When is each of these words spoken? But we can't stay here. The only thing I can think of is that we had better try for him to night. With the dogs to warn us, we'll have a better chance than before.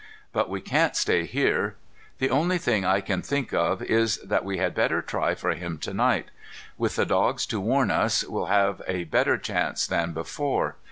But 0.33 0.49
we 0.49 0.61
can't 0.61 0.95
stay 0.95 1.25
here. 1.27 1.75
The 2.17 2.31
only 2.31 2.57
thing 2.57 2.83
I 2.83 3.01
can 3.01 3.21
think 3.21 3.53
of 3.53 3.83
is 3.83 4.17
that 4.25 4.43
we 4.43 4.57
had 4.57 4.73
better 4.73 4.99
try 4.99 5.35
for 5.35 5.51
him 5.53 5.77
to 5.77 5.93
night. 5.93 6.31
With 6.75 6.95
the 6.95 7.05
dogs 7.05 7.45
to 7.45 7.59
warn 7.59 7.91
us, 7.91 8.23
we'll 8.23 8.47
have 8.47 8.81
a 8.87 9.03
better 9.03 9.37
chance 9.37 9.85
than 9.85 10.11
before. 10.13 10.75